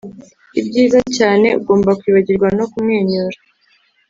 ibyiza 0.59 0.99
cyane 1.17 1.47
ugomba 1.59 1.91
kwibagirwa 1.99 2.47
no 2.57 2.65
kumwenyura 2.71 3.37